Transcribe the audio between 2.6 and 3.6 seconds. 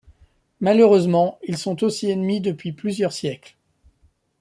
plusieurs siècles.